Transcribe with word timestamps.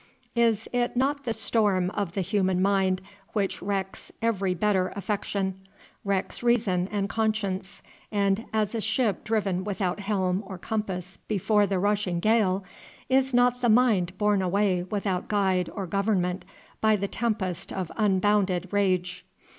Is 0.35 0.67
it 0.73 0.97
not 0.97 1.25
the 1.25 1.31
storm 1.33 1.91
of 1.91 2.13
the 2.13 2.21
human 2.21 2.59
mind 2.59 3.03
which 3.33 3.61
wrecks 3.61 4.11
every 4.19 4.55
better 4.55 4.91
affection—wrecks 4.95 6.41
reason 6.41 6.89
and 6.91 7.07
conscience, 7.07 7.83
and, 8.11 8.45
as 8.51 8.73
a 8.73 8.81
ship 8.81 9.23
driven 9.23 9.63
without 9.63 9.99
helm 9.99 10.43
or 10.47 10.57
compass 10.57 11.19
before 11.27 11.67
the 11.67 11.77
rushing 11.77 12.19
gale, 12.19 12.63
is 13.09 13.31
not 13.31 13.61
the 13.61 13.69
mind 13.69 14.17
borne 14.17 14.41
away 14.41 14.81
without 14.81 15.27
guide 15.27 15.69
or 15.71 15.85
government 15.85 16.45
by 16.81 16.95
the 16.95 17.07
tempest 17.07 17.71
of 17.71 17.91
unbounded 17.95 18.69
rage? 18.71 19.23